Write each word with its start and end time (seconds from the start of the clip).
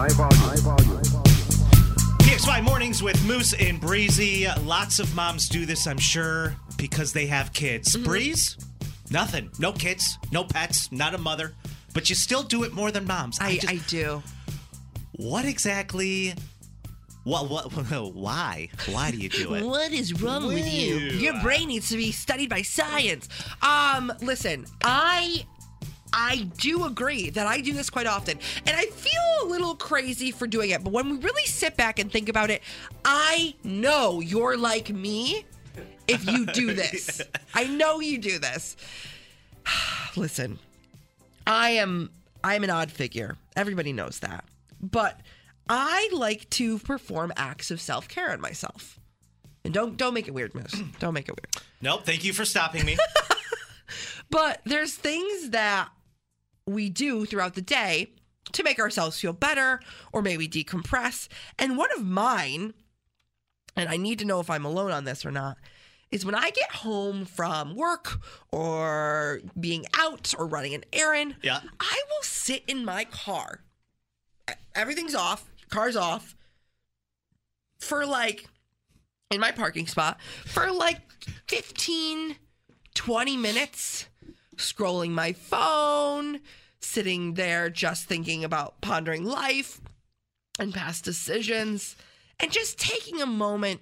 High 0.00 0.08
volume. 0.08 0.40
High 0.40 0.56
volume. 0.56 0.96
PXY 2.22 2.62
mornings 2.64 3.02
with 3.02 3.22
Moose 3.26 3.52
and 3.52 3.78
Breezy. 3.78 4.46
Lots 4.64 4.98
of 4.98 5.14
moms 5.14 5.46
do 5.46 5.66
this, 5.66 5.86
I'm 5.86 5.98
sure, 5.98 6.56
because 6.78 7.12
they 7.12 7.26
have 7.26 7.52
kids. 7.52 7.94
Mm-hmm. 7.94 8.04
Breeze, 8.04 8.56
nothing. 9.10 9.50
No 9.58 9.72
kids, 9.72 10.16
no 10.32 10.42
pets, 10.44 10.90
not 10.90 11.14
a 11.14 11.18
mother. 11.18 11.52
But 11.92 12.08
you 12.08 12.16
still 12.16 12.42
do 12.42 12.62
it 12.62 12.72
more 12.72 12.90
than 12.90 13.06
moms. 13.06 13.38
I, 13.40 13.56
just- 13.56 13.68
I 13.68 13.76
do. 13.88 14.22
what 15.16 15.44
exactly? 15.44 16.32
What? 17.24 17.50
What? 17.50 17.66
Why? 18.14 18.70
Why 18.90 19.10
do 19.10 19.18
you 19.18 19.28
do 19.28 19.52
it? 19.52 19.62
What 19.62 19.92
is 19.92 20.22
wrong 20.22 20.46
with 20.46 20.66
you? 20.66 20.96
Ew. 20.96 21.18
Your 21.18 21.42
brain 21.42 21.68
needs 21.68 21.90
to 21.90 21.98
be 21.98 22.10
studied 22.10 22.48
by 22.48 22.62
science. 22.62 23.28
Um, 23.60 24.10
listen, 24.22 24.64
I 24.82 25.44
I 26.12 26.48
do 26.58 26.84
agree 26.84 27.30
that 27.30 27.46
I 27.46 27.60
do 27.60 27.72
this 27.72 27.90
quite 27.90 28.06
often. 28.06 28.38
And 28.66 28.76
I 28.76 28.86
feel 28.86 29.22
a 29.42 29.46
little 29.46 29.74
crazy 29.74 30.30
for 30.30 30.46
doing 30.46 30.70
it, 30.70 30.82
but 30.82 30.92
when 30.92 31.10
we 31.10 31.16
really 31.18 31.44
sit 31.46 31.76
back 31.76 31.98
and 31.98 32.10
think 32.10 32.28
about 32.28 32.50
it, 32.50 32.62
I 33.04 33.54
know 33.64 34.20
you're 34.20 34.56
like 34.56 34.90
me 34.90 35.44
if 36.08 36.26
you 36.26 36.46
do 36.46 36.74
this. 36.74 37.20
I 37.54 37.64
know 37.64 38.00
you 38.00 38.18
do 38.18 38.38
this. 38.38 38.76
Listen, 40.16 40.58
I 41.46 41.70
am 41.70 42.10
I 42.42 42.54
am 42.54 42.64
an 42.64 42.70
odd 42.70 42.90
figure. 42.90 43.36
Everybody 43.56 43.92
knows 43.92 44.20
that. 44.20 44.44
But 44.80 45.20
I 45.68 46.08
like 46.12 46.48
to 46.50 46.78
perform 46.78 47.32
acts 47.36 47.70
of 47.70 47.80
self-care 47.80 48.32
on 48.32 48.40
myself. 48.40 48.98
And 49.64 49.74
don't 49.74 49.96
don't 49.96 50.14
make 50.14 50.26
it 50.26 50.32
weird, 50.34 50.54
Moose. 50.54 50.74
Don't 51.00 51.12
make 51.12 51.28
it 51.28 51.32
weird. 51.32 51.64
Nope. 51.82 52.06
Thank 52.06 52.24
you 52.24 52.32
for 52.32 52.46
stopping 52.46 52.84
me. 52.86 52.96
But 54.30 54.60
there's 54.64 54.94
things 54.94 55.50
that 55.50 55.88
we 56.66 56.88
do 56.90 57.24
throughout 57.26 57.54
the 57.54 57.62
day 57.62 58.12
to 58.52 58.62
make 58.62 58.78
ourselves 58.78 59.18
feel 59.20 59.32
better 59.32 59.80
or 60.12 60.22
maybe 60.22 60.48
decompress. 60.48 61.28
And 61.58 61.76
one 61.76 61.90
of 61.96 62.04
mine, 62.04 62.74
and 63.76 63.88
I 63.88 63.96
need 63.96 64.18
to 64.20 64.24
know 64.24 64.40
if 64.40 64.50
I'm 64.50 64.64
alone 64.64 64.90
on 64.90 65.04
this 65.04 65.24
or 65.24 65.30
not, 65.30 65.56
is 66.10 66.24
when 66.24 66.34
I 66.34 66.50
get 66.50 66.70
home 66.72 67.24
from 67.24 67.76
work 67.76 68.18
or 68.50 69.40
being 69.58 69.86
out 69.96 70.34
or 70.36 70.46
running 70.46 70.74
an 70.74 70.84
errand, 70.92 71.36
Yeah. 71.42 71.60
I 71.78 72.02
will 72.08 72.22
sit 72.22 72.64
in 72.66 72.84
my 72.84 73.04
car. 73.04 73.60
Everything's 74.74 75.14
off, 75.14 75.48
car's 75.68 75.94
off, 75.96 76.34
for 77.78 78.04
like, 78.04 78.46
in 79.30 79.40
my 79.40 79.52
parking 79.52 79.86
spot, 79.86 80.20
for 80.44 80.72
like 80.72 80.98
15, 81.46 82.36
20 82.94 83.36
minutes, 83.36 84.06
scrolling 84.60 85.10
my 85.10 85.32
phone, 85.32 86.40
sitting 86.80 87.34
there 87.34 87.68
just 87.70 88.06
thinking 88.06 88.44
about 88.44 88.80
pondering 88.80 89.24
life 89.24 89.80
and 90.58 90.72
past 90.74 91.04
decisions, 91.04 91.96
and 92.38 92.50
just 92.52 92.78
taking 92.78 93.20
a 93.20 93.26
moment 93.26 93.80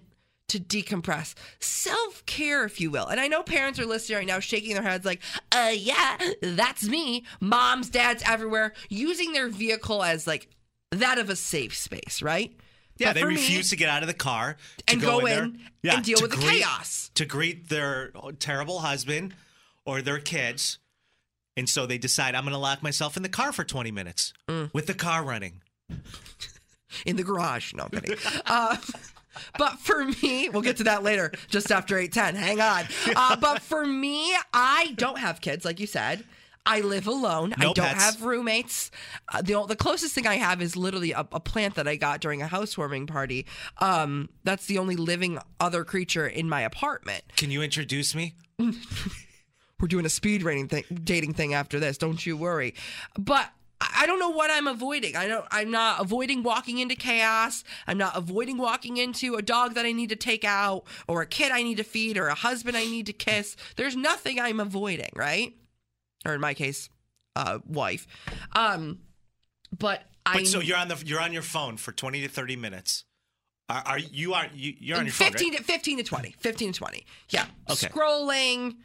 to 0.49 0.59
decompress. 0.59 1.35
Self 1.61 2.25
care, 2.25 2.65
if 2.65 2.81
you 2.81 2.91
will. 2.91 3.07
And 3.07 3.21
I 3.21 3.29
know 3.29 3.43
parents 3.43 3.79
are 3.79 3.85
listening 3.87 4.19
right 4.19 4.27
now 4.27 4.41
shaking 4.41 4.75
their 4.75 4.83
heads 4.83 5.05
like, 5.05 5.21
uh, 5.53 5.73
yeah, 5.75 6.17
that's 6.43 6.89
me. 6.89 7.25
Moms, 7.41 7.91
dads, 7.91 8.23
everywhere, 8.27 8.73
using 8.89 9.33
their 9.33 9.49
vehicle 9.49 10.03
as 10.03 10.27
like 10.27 10.49
that 10.91 11.19
of 11.19 11.29
a 11.29 11.37
safe 11.37 11.77
space, 11.77 12.23
right? 12.23 12.53
Yeah, 12.97 13.13
they 13.13 13.21
for 13.21 13.29
me- 13.29 13.35
refuse 13.35 13.71
to 13.71 13.77
get 13.77 13.89
out 13.91 14.03
of 14.03 14.09
the 14.09 14.15
car 14.15 14.57
to 14.87 14.93
And 14.93 15.01
go 15.01 15.21
there. 15.25 15.45
in 15.45 15.61
and 15.85 16.05
deal 16.05 16.19
with 16.21 16.31
the 16.33 16.37
chaos. 16.39 17.11
To 17.15 17.25
greet 17.27 17.69
their 17.69 18.11
terrible 18.39 18.79
husband 18.81 19.35
or 19.89 20.03
their 20.03 20.19
kids. 20.21 20.79
And 21.57 21.69
so 21.69 21.87
they 21.87 21.99
decide, 21.99 22.35
I'm 22.35 22.45
going 22.45 22.53
to 22.53 22.59
lock 22.59 22.83
myself 22.83 23.17
in 23.17 23.23
the 23.23 23.29
car 23.29 23.53
for 23.53 23.65
20 23.65 23.91
minutes 23.91 24.33
Mm. 24.49 24.73
with 24.75 24.87
the 24.87 24.95
car 24.95 25.25
running. 25.25 25.63
in 27.07 27.17
the 27.17 27.25
garage. 27.25 27.73
No, 27.75 27.85
I'm 27.85 27.91
kidding. 28.01 28.17
uh, 28.47 28.77
but 29.59 29.79
for 29.79 30.05
me, 30.23 30.49
we'll 30.51 30.63
get 30.63 30.77
to 30.79 30.85
that 30.85 31.03
later, 31.03 31.33
just 31.49 31.73
after 31.73 31.97
810. 31.99 32.35
Hang 32.41 32.61
on. 32.61 32.85
Uh, 33.17 33.37
but 33.37 33.63
for 33.63 33.85
me, 33.87 34.33
I 34.53 34.93
don't 34.97 35.19
have 35.19 35.41
kids, 35.41 35.65
like 35.65 35.81
you 35.81 35.87
said. 35.87 36.23
I 36.67 36.81
live 36.81 37.07
alone. 37.07 37.55
I 37.57 37.63
don't 37.63 37.77
pets. 37.79 38.05
have 38.05 38.23
roommates. 38.23 38.91
Uh, 39.33 39.41
the, 39.41 39.65
the 39.67 39.77
closest 39.77 40.15
thing 40.15 40.27
I 40.27 40.35
have 40.35 40.61
is 40.61 40.77
literally 40.77 41.13
a, 41.13 41.27
a 41.33 41.41
plant 41.41 41.77
that 41.77 41.89
I 41.89 41.97
got 41.97 42.21
during 42.21 42.43
a 42.43 42.47
housewarming 42.47 43.07
party. 43.07 43.47
Um, 43.79 44.29
that's 44.45 44.67
the 44.67 44.77
only 44.79 44.95
living 44.97 45.39
other 45.61 45.83
creature 45.83 46.27
in 46.27 46.47
my 46.49 46.61
apartment. 46.61 47.23
Can 47.37 47.51
you 47.51 47.63
introduce 47.63 48.15
me? 48.15 48.35
We're 49.81 49.89
doing 49.89 50.07
a 50.07 50.11
speed 50.11 50.43
rating 50.43 50.69
thing, 50.69 50.85
dating 51.05 51.35
thing 51.35 51.55
after 51.55 51.79
this. 51.79 51.99
Don't 51.99 52.25
you 52.25 52.37
worry. 52.37 52.75
But 53.19 53.49
I 53.81 54.07
don't 54.07 54.19
know 54.19 54.31
what 54.31 54.51
I'm 54.51 54.67
avoiding. 54.67 55.15
I 55.15 55.29
don't. 55.29 55.45
I'm 55.53 55.71
not 55.71 56.01
avoiding 56.01 56.43
walking 56.43 56.79
into 56.79 56.97
chaos. 56.97 57.63
I'm 57.87 57.97
not 57.99 58.17
avoiding 58.17 58.59
walking 58.59 58.97
into 58.97 59.37
a 59.37 59.43
dog 59.43 59.75
that 59.75 59.87
I 59.87 59.93
need 59.93 60.09
to 60.09 60.17
take 60.17 60.45
out, 60.45 60.83
or 61.07 61.23
a 61.23 61.27
kid 61.27 61.53
I 61.53 61.63
need 61.63 61.77
to 61.77 61.85
feed, 61.85 62.19
or 62.19 62.27
a 62.27 62.35
husband 62.35 62.77
I 62.77 62.85
need 62.87 63.07
to 63.07 63.13
kiss. 63.13 63.57
There's 63.77 63.95
nothing 63.95 64.41
I'm 64.41 64.59
avoiding, 64.59 65.11
right? 65.15 65.55
Or 66.27 66.35
in 66.35 66.41
my 66.41 66.55
case, 66.55 66.89
uh, 67.37 67.61
wife. 67.67 68.09
Um, 68.57 68.99
but 69.77 70.03
I. 70.27 70.39
But 70.39 70.47
so 70.49 70.59
you're 70.59 70.77
on 70.77 70.89
the 70.89 71.01
you're 71.07 71.21
on 71.21 71.33
your 71.33 71.43
phone 71.43 71.77
for 71.77 71.93
20 71.93 72.23
to 72.23 72.29
30 72.29 72.57
minutes. 72.57 73.05
Are, 73.69 73.83
are 73.87 73.99
you 73.99 74.35
are 74.35 74.47
you 74.53 74.75
you're 74.81 74.99
on 74.99 75.05
your 75.05 75.13
phone, 75.13 75.31
15 75.31 75.51
right? 75.53 75.59
to 75.59 75.65
15 75.65 75.99
to 75.99 76.03
20 76.03 76.35
15 76.39 76.73
to 76.73 76.79
20 76.79 77.07
yeah 77.29 77.45
Okay. 77.69 77.89
scrolling 77.89 78.77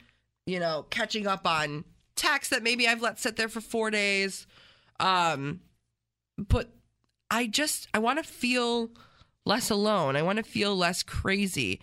you 0.46 0.60
know 0.60 0.86
catching 0.90 1.28
up 1.28 1.48
on 1.48 1.86
texts 2.16 2.52
that 2.52 2.64
maybe 2.64 2.88
i've 2.88 3.02
let 3.02 3.20
sit 3.20 3.36
there 3.36 3.50
for 3.50 3.62
four 3.62 3.92
days. 3.92 4.48
Um 5.00 5.62
but 6.38 6.72
i 7.30 7.48
just 7.48 7.88
i 7.94 8.00
want 8.00 8.24
to 8.24 8.30
feel 8.30 8.90
less 9.46 9.70
alone. 9.70 10.16
I 10.16 10.22
want 10.22 10.38
to 10.38 10.44
feel 10.44 10.76
less 10.76 11.04
crazy. 11.04 11.82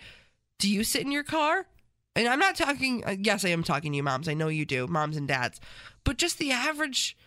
Do 0.59 0.69
you 0.69 0.83
sit 0.83 1.03
in 1.03 1.11
your 1.11 1.23
car? 1.23 1.67
And 2.15 2.27
i'm 2.27 2.39
not 2.39 2.55
talking 2.55 3.03
uh, 3.05 3.15
yes 3.19 3.45
i 3.45 3.49
am 3.49 3.63
talking 3.63 3.91
to 3.91 3.95
you 3.97 4.03
moms. 4.03 4.27
I 4.27 4.33
know 4.33 4.47
you 4.47 4.65
do 4.65 4.87
moms 4.87 5.17
and 5.17 5.27
dads. 5.27 5.59
But 6.03 6.17
just 6.17 6.37
the 6.39 6.51
average 6.51 7.17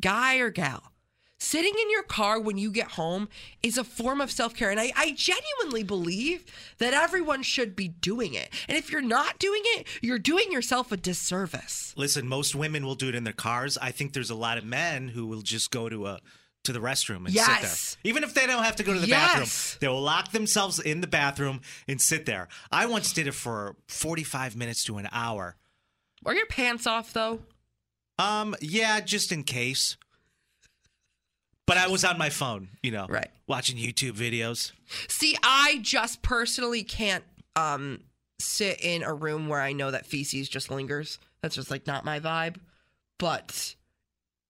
guy 0.00 0.36
or 0.36 0.50
gal 0.50 0.92
sitting 1.38 1.72
in 1.80 1.90
your 1.90 2.02
car 2.02 2.38
when 2.40 2.58
you 2.58 2.70
get 2.70 2.88
home 2.92 3.28
is 3.62 3.78
a 3.78 3.84
form 3.84 4.20
of 4.20 4.30
self 4.30 4.54
care. 4.54 4.70
And 4.70 4.80
I, 4.80 4.92
I 4.96 5.12
genuinely 5.16 5.82
believe 5.82 6.44
that 6.78 6.92
everyone 6.92 7.42
should 7.42 7.74
be 7.76 7.88
doing 7.88 8.34
it. 8.34 8.50
And 8.68 8.76
if 8.76 8.90
you're 8.90 9.00
not 9.00 9.38
doing 9.38 9.62
it, 9.64 9.86
you're 10.02 10.18
doing 10.18 10.50
yourself 10.52 10.92
a 10.92 10.96
disservice. 10.96 11.94
Listen, 11.96 12.28
most 12.28 12.54
women 12.54 12.84
will 12.84 12.94
do 12.96 13.08
it 13.08 13.14
in 13.14 13.24
their 13.24 13.32
cars. 13.32 13.78
I 13.80 13.90
think 13.92 14.12
there's 14.12 14.30
a 14.30 14.34
lot 14.34 14.58
of 14.58 14.64
men 14.64 15.08
who 15.08 15.26
will 15.26 15.42
just 15.42 15.70
go 15.70 15.88
to 15.88 16.06
a 16.08 16.20
to 16.64 16.72
the 16.72 16.80
restroom 16.80 17.18
and 17.18 17.28
sit 17.28 17.34
Yes. 17.36 17.96
there. 18.02 18.10
Even 18.10 18.24
if 18.24 18.34
they 18.34 18.44
don't 18.46 18.64
have 18.64 18.76
to 18.76 18.82
go 18.82 18.92
to 18.92 18.98
the 18.98 19.06
Yes. 19.06 19.32
bathroom, 19.32 19.78
they 19.80 19.88
will 19.88 20.02
lock 20.02 20.32
themselves 20.32 20.78
in 20.80 21.00
the 21.00 21.06
bathroom 21.06 21.60
and 21.86 22.00
sit 22.00 22.26
there. 22.26 22.48
I 22.70 22.84
once 22.86 23.12
did 23.12 23.26
it 23.28 23.32
for 23.32 23.76
45 23.86 24.56
minutes 24.56 24.84
to 24.84 24.98
an 24.98 25.08
hour. 25.12 25.56
Are 26.26 26.34
your 26.34 26.46
pants 26.46 26.86
off 26.86 27.12
though? 27.12 27.40
Um, 28.18 28.56
yeah, 28.60 28.98
just 29.00 29.30
in 29.30 29.44
case. 29.44 29.96
But 31.68 31.76
I 31.76 31.86
was 31.86 32.02
on 32.04 32.18
my 32.18 32.30
phone, 32.30 32.68
you 32.82 32.90
know, 32.90 33.06
Right. 33.08 33.30
watching 33.46 33.76
YouTube 33.76 34.12
videos. 34.12 34.72
See, 35.06 35.36
I 35.44 35.78
just 35.82 36.22
personally 36.22 36.82
can't 36.82 37.22
um 37.54 38.00
sit 38.40 38.80
in 38.82 39.02
a 39.02 39.12
room 39.12 39.48
where 39.48 39.60
I 39.60 39.72
know 39.72 39.90
that 39.90 40.06
feces 40.06 40.48
just 40.48 40.70
lingers. 40.70 41.18
That's 41.42 41.54
just 41.54 41.70
like 41.70 41.86
not 41.86 42.04
my 42.04 42.18
vibe. 42.20 42.56
But 43.18 43.74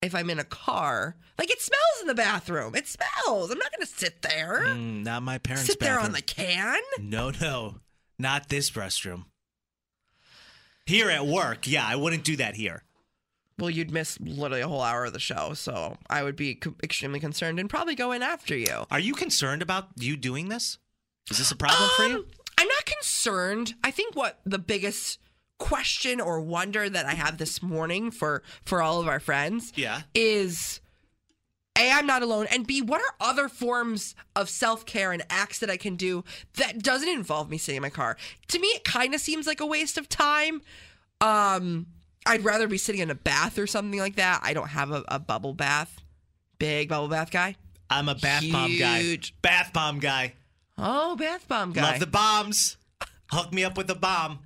if 0.00 0.14
I'm 0.14 0.30
in 0.30 0.38
a 0.38 0.44
car. 0.44 1.16
Like 1.38 1.50
it 1.50 1.60
smells 1.60 2.00
in 2.02 2.06
the 2.06 2.14
bathroom. 2.14 2.74
It 2.74 2.86
smells. 2.86 3.50
I'm 3.50 3.58
not 3.58 3.70
going 3.72 3.80
to 3.86 3.92
sit 3.92 4.22
there. 4.22 4.62
Mm, 4.66 5.04
not 5.04 5.22
my 5.22 5.38
parents' 5.38 5.66
sit 5.66 5.80
there 5.80 5.98
on 5.98 6.12
the 6.12 6.22
can. 6.22 6.80
No, 7.00 7.30
no, 7.40 7.76
not 8.18 8.48
this 8.48 8.70
restroom. 8.70 9.24
Here 10.86 11.10
at 11.10 11.26
work, 11.26 11.66
yeah, 11.66 11.86
I 11.86 11.96
wouldn't 11.96 12.24
do 12.24 12.36
that 12.36 12.54
here. 12.54 12.82
Well, 13.58 13.70
you'd 13.70 13.90
miss 13.90 14.20
literally 14.20 14.60
a 14.60 14.68
whole 14.68 14.82
hour 14.82 15.06
of 15.06 15.12
the 15.12 15.18
show, 15.18 15.52
so 15.54 15.96
I 16.08 16.22
would 16.22 16.36
be 16.36 16.54
co- 16.54 16.76
extremely 16.82 17.18
concerned 17.20 17.58
and 17.58 17.68
probably 17.68 17.94
go 17.96 18.12
in 18.12 18.22
after 18.22 18.56
you. 18.56 18.86
Are 18.90 19.00
you 19.00 19.14
concerned 19.14 19.62
about 19.62 19.88
you 19.96 20.16
doing 20.16 20.48
this? 20.48 20.78
Is 21.30 21.38
this 21.38 21.50
a 21.50 21.56
problem 21.56 21.90
for 21.96 22.04
you? 22.04 22.16
Um, 22.18 22.26
I'm 22.56 22.68
not 22.68 22.84
concerned. 22.86 23.74
I 23.82 23.90
think 23.90 24.14
what 24.16 24.40
the 24.46 24.58
biggest 24.58 25.18
question 25.58 26.20
or 26.20 26.40
wonder 26.40 26.88
that 26.88 27.04
I 27.06 27.14
have 27.14 27.38
this 27.38 27.60
morning 27.62 28.12
for 28.12 28.42
for 28.64 28.80
all 28.80 29.00
of 29.00 29.08
our 29.08 29.18
friends 29.18 29.72
Yeah. 29.74 30.02
is 30.14 30.80
a 31.76 31.90
I'm 31.90 32.06
not 32.06 32.22
alone 32.22 32.46
and 32.52 32.64
b 32.64 32.80
what 32.80 33.00
are 33.00 33.14
other 33.20 33.48
forms 33.48 34.14
of 34.36 34.48
self-care 34.48 35.10
and 35.12 35.22
acts 35.30 35.58
that 35.58 35.68
I 35.68 35.76
can 35.76 35.96
do 35.96 36.22
that 36.54 36.78
doesn't 36.80 37.08
involve 37.08 37.50
me 37.50 37.58
sitting 37.58 37.76
in 37.78 37.82
my 37.82 37.90
car. 37.90 38.16
To 38.48 38.58
me 38.60 38.68
it 38.68 38.84
kind 38.84 39.14
of 39.16 39.20
seems 39.20 39.48
like 39.48 39.60
a 39.60 39.66
waste 39.66 39.98
of 39.98 40.08
time. 40.08 40.62
Um 41.20 41.86
I'd 42.26 42.44
rather 42.44 42.68
be 42.68 42.78
sitting 42.78 43.00
in 43.00 43.10
a 43.10 43.14
bath 43.14 43.58
or 43.58 43.66
something 43.66 43.98
like 43.98 44.16
that. 44.16 44.40
I 44.42 44.52
don't 44.52 44.68
have 44.68 44.90
a, 44.90 45.04
a 45.08 45.18
bubble 45.18 45.54
bath. 45.54 46.00
Big 46.58 46.88
bubble 46.88 47.08
bath 47.08 47.30
guy. 47.30 47.56
I'm 47.90 48.08
a 48.08 48.14
bath 48.14 48.44
bomb 48.52 48.76
guy. 48.78 49.00
Huge. 49.00 49.34
Bath 49.40 49.72
bomb 49.72 49.98
guy. 49.98 50.34
Oh, 50.76 51.16
bath 51.16 51.48
bomb 51.48 51.72
guy. 51.72 51.92
Love 51.92 52.00
the 52.00 52.06
bombs. 52.06 52.76
Hook 53.30 53.52
me 53.52 53.64
up 53.64 53.76
with 53.76 53.90
a 53.90 53.94
bomb. 53.94 54.40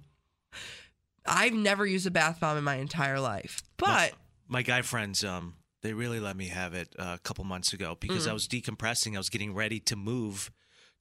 I've 1.27 1.53
never 1.53 1.87
used 1.87 2.07
a 2.07 2.11
bath 2.11 2.41
bomb 2.41 2.57
in 2.59 2.65
my 2.65 2.77
entire 2.77 3.21
life. 3.21 3.63
But 3.77 4.13
My 4.49 4.63
guy 4.63 4.83
friends, 4.83 5.25
um, 5.25 5.55
they 5.83 5.93
really 5.93 6.21
let 6.21 6.37
me 6.37 6.49
have 6.49 6.75
it 6.75 6.95
uh, 6.99 7.17
a 7.17 7.19
couple 7.23 7.45
months 7.45 7.73
ago 7.73 7.97
because 7.99 8.27
Mm. 8.27 8.31
I 8.31 8.33
was 8.33 8.47
decompressing. 8.49 9.15
I 9.15 9.19
was 9.19 9.29
getting 9.31 9.55
ready 9.55 9.81
to 9.81 9.97
move 9.97 10.51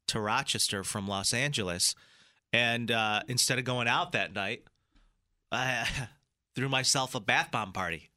to 0.08 0.20
Rochester 0.20 0.84
from 0.84 1.08
Los 1.08 1.34
Angeles, 1.34 1.96
and 2.54 2.90
uh, 2.92 3.22
instead 3.28 3.60
of 3.60 3.66
going 3.66 3.88
out 3.88 4.12
that 4.14 4.34
night, 4.34 4.64
I 5.52 5.88
threw 6.56 6.70
myself 6.70 7.16
a 7.16 7.20
bath 7.20 7.52
bomb 7.52 7.74
party. 7.74 8.12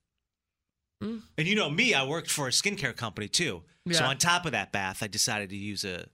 Mm. 1.03 1.23
And 1.37 1.47
you 1.47 1.55
know 1.55 1.71
me, 1.71 1.95
I 1.95 2.05
worked 2.05 2.31
for 2.31 2.47
a 2.47 2.51
skincare 2.51 2.97
company 2.97 3.29
too. 3.29 3.63
So 3.91 4.05
on 4.05 4.17
top 4.17 4.47
of 4.47 4.53
that 4.53 4.73
bath, 4.73 5.03
I 5.03 5.09
decided 5.09 5.51
to 5.51 5.57
use 5.57 5.85
a 5.85 6.07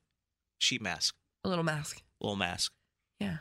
sheet 0.59 0.83
mask, 0.83 1.15
a 1.45 1.49
little 1.49 1.63
mask. 1.63 2.03
A 2.21 2.25
little 2.25 2.37
mask. 2.37 2.73
Yeah. 3.21 3.39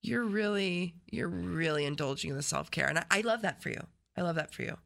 You're 0.00 0.24
really, 0.24 0.94
you're 1.10 1.28
really 1.28 1.84
indulging 1.84 2.30
in 2.30 2.36
the 2.36 2.42
self 2.42 2.70
care. 2.70 2.88
And 2.88 3.00
I, 3.00 3.04
I 3.10 3.20
love 3.20 3.42
that 3.42 3.62
for 3.62 3.68
you. 3.68 3.82
I 4.16 4.22
love 4.22 4.36
that 4.36 4.54
for 4.54 4.62
you. 4.62 4.78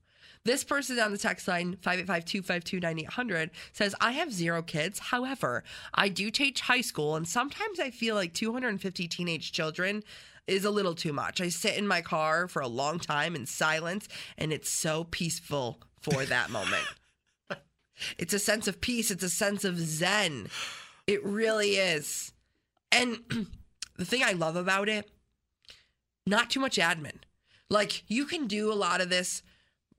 This 0.45 0.65
person 0.65 0.99
on 0.99 1.13
the 1.13 1.19
text 1.19 1.47
line, 1.47 1.77
585 1.81 2.25
252 2.25 2.81
9800, 2.81 3.51
says, 3.73 3.95
I 4.01 4.13
have 4.13 4.33
zero 4.33 4.61
kids. 4.63 4.99
However, 4.99 5.63
I 5.95 6.09
do 6.09 6.33
teach 6.33 6.63
high 6.63 6.81
school, 6.81 7.15
and 7.15 7.29
sometimes 7.29 7.79
I 7.79 7.91
feel 7.91 8.17
like 8.17 8.35
250 8.35 9.07
teenage 9.07 9.53
children 9.53 10.03
is 10.47 10.65
a 10.65 10.71
little 10.71 10.95
too 10.95 11.13
much. 11.13 11.41
I 11.41 11.49
sit 11.49 11.77
in 11.77 11.87
my 11.87 12.01
car 12.01 12.49
for 12.49 12.61
a 12.63 12.69
long 12.69 12.99
time 12.99 13.35
in 13.37 13.47
silence, 13.47 14.09
and 14.37 14.53
it's 14.53 14.69
so 14.69 15.05
peaceful 15.05 15.81
for 16.01 16.25
that 16.25 16.51
moment. 16.51 16.87
It's 18.19 18.35
a 18.35 18.39
sense 18.39 18.67
of 18.67 18.81
peace, 18.81 19.11
it's 19.11 19.23
a 19.23 19.31
sense 19.31 19.65
of 19.65 19.79
zen. 19.79 20.49
It 21.07 21.25
really 21.25 21.77
is. 21.77 22.33
And 22.91 23.19
the 23.97 24.05
thing 24.05 24.23
I 24.25 24.33
love 24.33 24.57
about 24.57 24.89
it, 24.89 25.11
not 26.27 26.51
too 26.51 26.61
much 26.61 26.77
admin. 26.77 27.19
Like 27.71 28.05
you 28.09 28.27
can 28.27 28.47
do 28.47 28.73
a 28.73 28.75
lot 28.75 29.01
of 29.01 29.11
this 29.11 29.43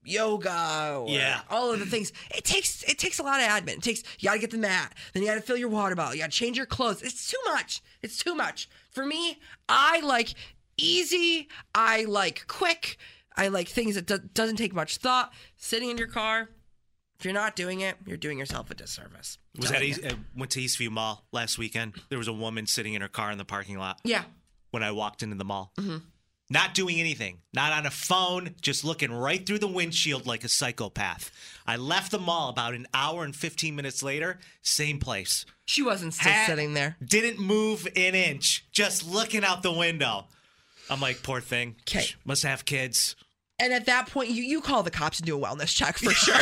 yoga 0.05 0.97
or 0.99 1.09
Yeah. 1.09 1.41
all 1.49 1.71
of 1.71 1.79
the 1.79 1.85
things. 1.85 2.11
It 2.35 2.43
takes 2.43 2.83
it 2.83 2.97
takes 2.99 3.19
a 3.19 3.23
lot 3.23 3.39
of 3.41 3.47
admin. 3.47 3.77
It 3.77 3.81
takes 3.83 4.03
you 4.19 4.27
gotta 4.29 4.39
get 4.39 4.51
the 4.51 4.57
mat, 4.57 4.93
then 5.13 5.23
you 5.23 5.29
gotta 5.29 5.41
fill 5.41 5.57
your 5.57 5.69
water 5.69 5.95
bottle, 5.95 6.13
you 6.15 6.21
gotta 6.21 6.31
change 6.31 6.57
your 6.57 6.65
clothes. 6.65 7.01
It's 7.01 7.29
too 7.29 7.37
much. 7.45 7.81
It's 8.01 8.17
too 8.17 8.35
much. 8.35 8.67
For 8.91 9.05
me, 9.05 9.39
I 9.69 9.99
like 10.01 10.33
easy, 10.77 11.47
I 11.73 12.03
like 12.05 12.45
quick, 12.47 12.97
I 13.37 13.47
like 13.47 13.67
things 13.67 13.95
that 13.95 14.05
do- 14.05 14.17
doesn't 14.33 14.57
take 14.57 14.73
much 14.73 14.97
thought. 14.97 15.31
Sitting 15.57 15.89
in 15.89 15.97
your 15.97 16.07
car, 16.07 16.49
if 17.19 17.25
you're 17.25 17.33
not 17.33 17.55
doing 17.55 17.81
it, 17.81 17.95
you're 18.05 18.17
doing 18.17 18.37
yourself 18.39 18.69
a 18.71 18.75
disservice. 18.75 19.37
Was 19.57 19.69
that 19.69 19.81
East, 19.83 20.03
uh, 20.03 20.15
went 20.35 20.51
to 20.51 20.59
Eastview 20.59 20.89
Mall 20.91 21.25
last 21.31 21.57
weekend? 21.57 21.95
There 22.09 22.17
was 22.17 22.27
a 22.27 22.33
woman 22.33 22.67
sitting 22.67 22.93
in 22.95 23.01
her 23.01 23.07
car 23.07 23.31
in 23.31 23.37
the 23.37 23.45
parking 23.45 23.77
lot. 23.77 23.99
Yeah. 24.03 24.23
when 24.71 24.81
I 24.81 24.89
walked 24.91 25.21
into 25.21 25.35
the 25.35 25.45
mall. 25.45 25.71
Not 26.53 26.75
doing 26.75 26.99
anything, 26.99 27.39
not 27.51 27.71
on 27.71 27.87
a 27.87 27.89
phone, 27.89 28.53
just 28.61 28.83
looking 28.85 29.11
right 29.11 29.43
through 29.43 29.57
the 29.57 29.67
windshield 29.67 30.27
like 30.27 30.43
a 30.43 30.47
psychopath. 30.49 31.31
I 31.65 31.77
left 31.77 32.11
the 32.11 32.19
mall 32.19 32.49
about 32.49 32.75
an 32.75 32.85
hour 32.93 33.23
and 33.23 33.35
15 33.35 33.75
minutes 33.75 34.03
later, 34.03 34.37
same 34.61 34.99
place. 34.99 35.47
She 35.65 35.81
wasn't 35.81 36.13
still 36.13 36.31
Hat- 36.31 36.45
sitting 36.45 36.75
there. 36.75 36.95
Didn't 37.03 37.39
move 37.39 37.87
an 37.95 38.13
inch, 38.13 38.65
just 38.71 39.03
looking 39.03 39.43
out 39.43 39.63
the 39.63 39.71
window. 39.71 40.25
I'm 40.91 41.01
like, 41.01 41.23
poor 41.23 41.41
thing. 41.41 41.75
'Kay. 41.85 42.05
Must 42.23 42.43
have 42.43 42.65
kids. 42.65 43.15
And 43.57 43.73
at 43.73 43.87
that 43.87 44.11
point, 44.11 44.29
you, 44.29 44.43
you 44.43 44.61
call 44.61 44.83
the 44.83 44.91
cops 44.91 45.17
and 45.19 45.25
do 45.25 45.35
a 45.35 45.41
wellness 45.47 45.73
check 45.75 45.97
for 45.97 46.11
sure. 46.25 46.35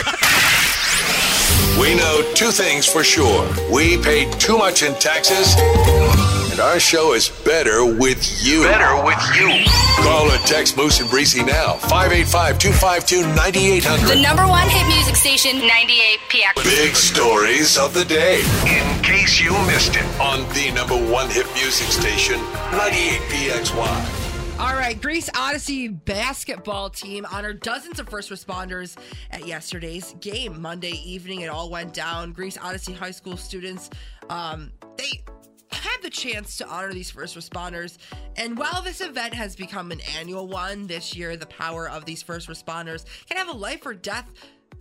We 1.79 1.95
know 1.95 2.21
two 2.35 2.51
things 2.51 2.85
for 2.85 3.03
sure. 3.05 3.47
We 3.71 3.97
pay 3.97 4.29
too 4.39 4.57
much 4.57 4.83
in 4.83 4.93
taxes, 4.95 5.55
and 5.57 6.40
our 6.61 6.79
show 6.79 7.13
is 7.13 7.29
better 7.43 7.83
with 7.83 8.45
you. 8.45 8.63
Better 8.63 9.03
with 9.03 9.19
you. 9.35 9.65
Call 10.03 10.31
or 10.31 10.37
text 10.45 10.77
Moose 10.77 10.99
and 10.99 11.09
Breezy 11.09 11.43
now. 11.43 11.73
585 11.89 12.59
252 12.59 13.27
9800. 13.35 14.15
The 14.15 14.21
number 14.21 14.47
one 14.47 14.69
hit 14.69 14.87
music 14.87 15.15
station, 15.15 15.57
98 15.59 16.19
PX. 16.29 16.63
Big 16.63 16.95
stories 16.95 17.77
of 17.77 17.93
the 17.93 18.05
day. 18.05 18.41
In 18.67 19.03
case 19.03 19.39
you 19.41 19.51
missed 19.65 19.95
it. 19.95 20.05
On 20.19 20.47
the 20.53 20.71
number 20.71 20.95
one 21.11 21.29
hit 21.29 21.47
music 21.53 21.87
station, 21.87 22.39
98 22.71 23.19
PXY. 23.29 24.21
All 24.59 24.75
right, 24.75 25.01
Greece 25.01 25.29
Odyssey 25.35 25.87
basketball 25.87 26.91
team 26.91 27.25
honored 27.31 27.61
dozens 27.61 27.99
of 27.99 28.07
first 28.07 28.29
responders 28.29 28.95
at 29.31 29.47
yesterday's 29.47 30.13
game. 30.19 30.61
Monday 30.61 31.01
evening, 31.03 31.41
it 31.41 31.47
all 31.47 31.71
went 31.71 31.95
down. 31.95 32.31
Greece 32.31 32.59
Odyssey 32.61 32.93
high 32.93 33.09
school 33.09 33.37
students, 33.37 33.89
um, 34.29 34.71
they 34.97 35.23
had 35.73 35.97
the 36.01 36.09
chance 36.09 36.57
to 36.57 36.67
honor 36.67 36.93
these 36.93 37.11
first 37.11 37.37
responders. 37.37 37.97
And 38.35 38.57
while 38.57 38.81
this 38.81 39.01
event 39.01 39.33
has 39.33 39.55
become 39.55 39.91
an 39.91 40.01
annual 40.17 40.47
one 40.47 40.87
this 40.87 41.15
year, 41.15 41.37
the 41.37 41.45
power 41.45 41.89
of 41.89 42.05
these 42.05 42.21
first 42.21 42.47
responders 42.47 43.05
can 43.27 43.37
have 43.37 43.49
a 43.49 43.57
life 43.57 43.85
or 43.85 43.93
death 43.93 44.27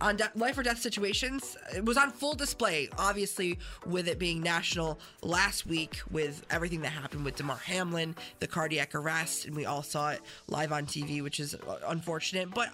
on 0.01 0.15
de- 0.15 0.31
life 0.35 0.57
or 0.57 0.63
death 0.63 0.79
situations 0.79 1.55
it 1.75 1.85
was 1.85 1.95
on 1.95 2.11
full 2.11 2.33
display 2.33 2.89
obviously 2.97 3.59
with 3.85 4.07
it 4.07 4.17
being 4.17 4.41
national 4.41 4.99
last 5.21 5.65
week 5.67 5.99
with 6.09 6.43
everything 6.49 6.81
that 6.81 6.89
happened 6.89 7.23
with 7.23 7.35
damar 7.35 7.57
hamlin 7.57 8.15
the 8.39 8.47
cardiac 8.47 8.95
arrest 8.95 9.45
and 9.45 9.55
we 9.55 9.65
all 9.65 9.83
saw 9.83 10.09
it 10.09 10.21
live 10.47 10.71
on 10.71 10.85
tv 10.85 11.21
which 11.21 11.39
is 11.39 11.53
uh, 11.53 11.77
unfortunate 11.87 12.49
but 12.49 12.69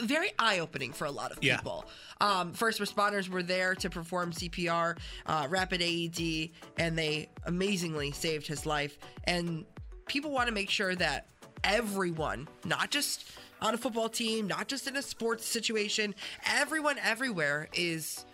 very 0.00 0.30
eye-opening 0.38 0.92
for 0.92 1.04
a 1.06 1.10
lot 1.10 1.32
of 1.32 1.38
Yeah. 1.42 1.56
people. 1.56 1.84
Um, 2.20 2.52
first 2.52 2.80
responders 2.80 3.28
were 3.28 3.42
there 3.42 3.74
to 3.76 3.90
perform 3.90 4.32
cpr 4.32 4.96
uh, 5.26 5.46
rapid 5.50 5.80
aed 5.82 6.50
and 6.78 6.96
they 6.98 7.28
amazingly 7.44 8.10
saved 8.12 8.46
his 8.46 8.64
life. 8.66 8.98
And 9.24 9.64
people 10.06 10.30
want 10.30 10.48
to 10.48 10.54
make 10.54 10.70
sure 10.70 10.94
that 10.94 11.28
everyone 11.64 12.46
not 12.64 12.90
just 12.90 13.30
on 13.60 13.74
a 13.74 13.78
football 13.78 14.08
team 14.08 14.46
not 14.46 14.68
just 14.68 14.86
in 14.86 14.94
a 14.96 15.02
sports 15.02 15.44
situation 15.44 16.14
everyone 16.54 16.96
everywhere 17.02 17.68
is 17.74 18.24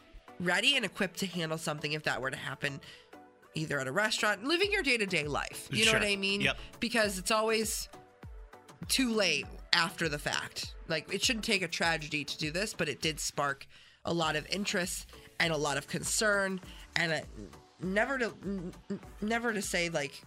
ready 0.41 0.75
and 0.77 0.85
equipped 0.85 1.19
to 1.19 1.27
handle 1.27 1.57
something 1.57 1.93
if 1.93 2.03
that 2.03 2.21
were 2.21 2.31
to 2.31 2.37
happen 2.37 2.81
either 3.55 3.79
at 3.79 3.87
a 3.87 3.93
restaurant 3.93 4.45
living 4.45 4.73
your 4.73 4.83
day-to-day 4.83 5.27
life. 5.29 5.69
You 5.71 5.85
know 5.87 5.93
what 5.93 6.03
i 6.03 6.17
mean? 6.17 6.41
Yep. 6.41 6.57
because 6.81 7.19
it's 7.19 7.31
always 7.31 7.89
too 8.89 9.13
late 9.13 9.47
after 9.73 10.09
the 10.09 10.19
fact. 10.19 10.75
Like 10.89 11.13
it 11.13 11.25
shouldn't 11.25 11.45
take 11.45 11.63
a 11.63 11.69
tragedy 11.69 12.25
to 12.25 12.39
do 12.39 12.51
this, 12.51 12.75
but 12.75 12.89
it 12.89 13.01
did 13.01 13.21
spark 13.21 13.67
a 14.05 14.13
lot 14.13 14.37
of 14.37 14.47
interest 14.51 15.07
and 15.41 15.53
a 15.53 15.57
lot 15.57 15.77
of 15.77 15.87
concern 15.87 16.61
and 16.97 17.13
a, 17.13 17.23
never 17.81 18.19
to 18.19 18.33
n- 18.45 18.73
never 19.21 19.53
to 19.53 19.63
say 19.63 19.89
like 19.89 20.23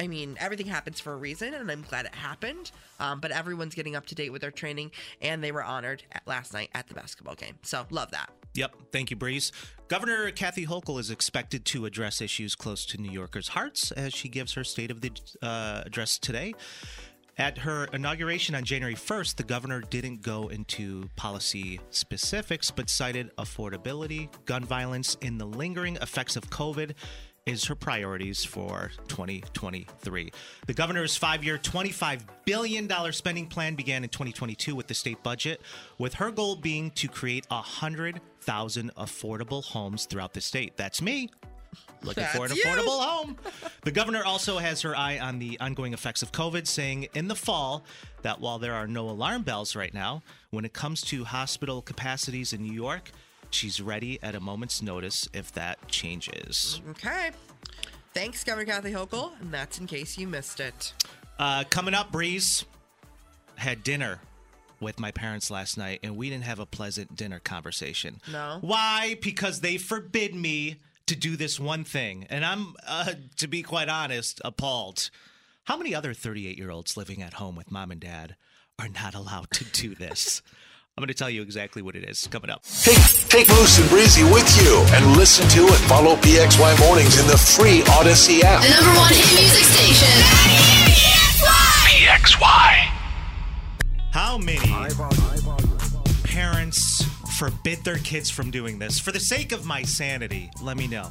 I 0.00 0.08
mean, 0.08 0.36
everything 0.40 0.66
happens 0.66 0.98
for 0.98 1.12
a 1.12 1.16
reason, 1.16 1.54
and 1.54 1.70
I'm 1.70 1.82
glad 1.82 2.06
it 2.06 2.14
happened. 2.14 2.72
Um, 2.98 3.20
but 3.20 3.30
everyone's 3.30 3.74
getting 3.74 3.94
up 3.94 4.06
to 4.06 4.16
date 4.16 4.30
with 4.30 4.40
their 4.40 4.50
training, 4.50 4.90
and 5.20 5.44
they 5.44 5.52
were 5.52 5.62
honored 5.62 6.02
last 6.26 6.52
night 6.52 6.70
at 6.74 6.88
the 6.88 6.94
basketball 6.94 7.36
game. 7.36 7.54
So 7.62 7.86
love 7.90 8.10
that. 8.10 8.30
Yep. 8.54 8.74
Thank 8.90 9.10
you, 9.10 9.16
Breeze. 9.16 9.52
Governor 9.88 10.30
Kathy 10.32 10.66
Hochul 10.66 10.98
is 10.98 11.10
expected 11.10 11.64
to 11.66 11.86
address 11.86 12.20
issues 12.20 12.54
close 12.54 12.84
to 12.86 12.98
New 12.98 13.10
Yorkers' 13.10 13.48
hearts 13.48 13.92
as 13.92 14.12
she 14.12 14.28
gives 14.28 14.54
her 14.54 14.64
State 14.64 14.90
of 14.90 15.00
the 15.00 15.12
uh, 15.40 15.82
Address 15.86 16.18
today. 16.18 16.54
At 17.38 17.56
her 17.58 17.84
inauguration 17.94 18.54
on 18.54 18.64
January 18.64 18.94
1st, 18.94 19.36
the 19.36 19.42
governor 19.42 19.80
didn't 19.80 20.20
go 20.20 20.48
into 20.48 21.08
policy 21.16 21.80
specifics, 21.88 22.70
but 22.70 22.90
cited 22.90 23.34
affordability, 23.36 24.28
gun 24.44 24.64
violence, 24.64 25.16
and 25.22 25.40
the 25.40 25.46
lingering 25.46 25.96
effects 25.96 26.36
of 26.36 26.50
COVID 26.50 26.92
is 27.46 27.64
her 27.64 27.74
priorities 27.74 28.44
for 28.44 28.92
2023. 29.08 30.30
The 30.66 30.74
governor's 30.74 31.16
five 31.16 31.42
year, 31.42 31.58
$25 31.58 32.20
billion 32.44 33.12
spending 33.12 33.46
plan 33.46 33.74
began 33.74 34.04
in 34.04 34.10
2022 34.10 34.76
with 34.76 34.86
the 34.86 34.94
state 34.94 35.22
budget, 35.22 35.62
with 35.98 36.14
her 36.14 36.30
goal 36.30 36.54
being 36.54 36.90
to 36.92 37.08
create 37.08 37.46
100,000 37.50 38.94
affordable 38.94 39.64
homes 39.64 40.04
throughout 40.04 40.34
the 40.34 40.40
state. 40.40 40.76
That's 40.76 41.00
me. 41.00 41.30
Looking 42.04 42.24
for 42.34 42.44
an 42.44 42.48
That's 42.48 42.56
you. 42.56 42.64
affordable 42.64 43.00
home. 43.04 43.36
The 43.82 43.90
governor 43.90 44.24
also 44.24 44.58
has 44.58 44.82
her 44.82 44.96
eye 44.96 45.18
on 45.18 45.38
the 45.38 45.58
ongoing 45.60 45.92
effects 45.92 46.22
of 46.22 46.32
COVID, 46.32 46.66
saying 46.66 47.08
in 47.14 47.28
the 47.28 47.34
fall 47.34 47.84
that 48.22 48.40
while 48.40 48.58
there 48.58 48.74
are 48.74 48.86
no 48.86 49.08
alarm 49.08 49.42
bells 49.42 49.76
right 49.76 49.92
now, 49.94 50.22
when 50.50 50.64
it 50.64 50.72
comes 50.72 51.00
to 51.02 51.24
hospital 51.24 51.82
capacities 51.82 52.52
in 52.52 52.62
New 52.62 52.72
York, 52.72 53.10
she's 53.50 53.80
ready 53.80 54.18
at 54.22 54.34
a 54.34 54.40
moment's 54.40 54.82
notice 54.82 55.28
if 55.32 55.52
that 55.52 55.86
changes. 55.88 56.80
Okay. 56.90 57.30
Thanks, 58.14 58.44
Governor 58.44 58.66
Kathy 58.66 58.92
Hochul. 58.92 59.32
And 59.40 59.52
that's 59.52 59.78
in 59.78 59.86
case 59.86 60.18
you 60.18 60.26
missed 60.26 60.60
it. 60.60 60.92
Uh, 61.38 61.64
coming 61.70 61.94
up, 61.94 62.12
Breeze 62.12 62.64
had 63.56 63.82
dinner 63.82 64.20
with 64.80 64.98
my 64.98 65.10
parents 65.12 65.50
last 65.50 65.78
night, 65.78 66.00
and 66.02 66.16
we 66.16 66.28
didn't 66.28 66.44
have 66.44 66.58
a 66.58 66.66
pleasant 66.66 67.16
dinner 67.16 67.38
conversation. 67.38 68.20
No. 68.30 68.58
Why? 68.60 69.16
Because 69.22 69.60
they 69.60 69.78
forbid 69.78 70.34
me 70.34 70.80
to 71.06 71.16
do 71.16 71.36
this 71.36 71.58
one 71.58 71.84
thing. 71.84 72.26
And 72.30 72.44
I'm, 72.44 72.74
uh, 72.86 73.12
to 73.36 73.46
be 73.46 73.62
quite 73.62 73.88
honest, 73.88 74.40
appalled. 74.44 75.10
How 75.64 75.76
many 75.76 75.94
other 75.94 76.14
38 76.14 76.58
year 76.58 76.70
olds 76.70 76.96
living 76.96 77.22
at 77.22 77.34
home 77.34 77.56
with 77.56 77.70
mom 77.70 77.90
and 77.90 78.00
dad 78.00 78.36
are 78.78 78.88
not 78.88 79.14
allowed 79.14 79.50
to 79.52 79.64
do 79.64 79.94
this? 79.94 80.42
I'm 80.96 81.00
going 81.00 81.08
to 81.08 81.14
tell 81.14 81.30
you 81.30 81.40
exactly 81.40 81.80
what 81.80 81.96
it 81.96 82.04
is 82.04 82.26
coming 82.26 82.50
up. 82.50 82.64
Take, 82.82 82.98
take 83.30 83.48
Moose 83.48 83.78
and 83.80 83.88
Breezy 83.88 84.24
with 84.24 84.62
you 84.62 84.84
and 84.94 85.16
listen 85.16 85.48
to 85.48 85.62
and 85.62 85.82
follow 85.88 86.16
PXY 86.16 86.78
Mornings 86.80 87.18
in 87.18 87.26
the 87.28 87.38
free 87.38 87.80
Audacy 87.96 88.42
app. 88.42 88.62
The 88.62 88.68
number 88.68 88.98
one 89.00 89.08
hit 89.08 89.40
music 89.40 89.64
station. 89.64 90.08
PXY. 91.88 92.92
How 94.12 94.36
many 94.36 94.58
parents 96.24 96.91
forbid 97.38 97.84
their 97.84 97.98
kids 97.98 98.30
from 98.30 98.50
doing 98.50 98.78
this? 98.78 98.98
For 98.98 99.12
the 99.12 99.20
sake 99.20 99.52
of 99.52 99.64
my 99.66 99.82
sanity, 99.82 100.50
let 100.62 100.76
me 100.76 100.86
know 100.86 101.10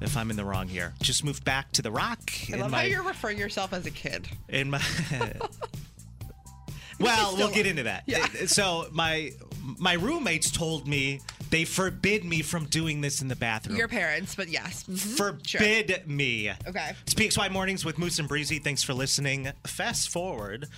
if 0.00 0.16
I'm 0.16 0.30
in 0.30 0.36
the 0.36 0.44
wrong 0.44 0.68
here. 0.68 0.92
Just 1.00 1.24
move 1.24 1.42
back 1.44 1.72
to 1.72 1.82
the 1.82 1.90
Roc. 1.90 2.18
I 2.52 2.56
love 2.56 2.70
my, 2.70 2.80
how 2.80 2.84
you're 2.86 3.02
referring 3.02 3.38
yourself 3.38 3.72
as 3.72 3.86
a 3.86 3.90
kid. 3.90 4.28
in 4.48 4.70
my 4.70 4.82
well 6.98 7.36
we'll 7.36 7.50
get 7.50 7.66
into 7.66 7.82
that 7.84 8.04
Yeah. 8.06 8.26
so 8.46 8.86
my 8.92 9.32
my 9.78 9.94
roommates 9.94 10.50
told 10.50 10.86
me 10.88 11.20
they 11.50 11.64
forbid 11.64 12.24
me 12.24 12.42
from 12.42 12.64
doing 12.66 13.00
this 13.02 13.20
in 13.22 13.28
the 13.28 13.36
bathroom 13.36 13.76
Your 13.76 13.86
parents, 13.88 14.34
but 14.34 14.48
yes. 14.48 14.84
Mhm. 14.84 15.16
forbid 15.16 16.02
me 16.08 16.50
Okay. 16.66 16.92
it's 17.02 17.14
pxy 17.14 17.50
mornings 17.50 17.84
with 17.84 17.98
moose 17.98 18.18
and 18.18 18.28
breezy 18.28 18.58
thanks 18.58 18.82
for 18.82 18.94
listening 18.94 19.50
fast 19.66 20.08
forward 20.08 20.68